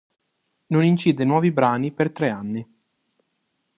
[0.69, 2.67] Non incide nuovi brani per tre anni.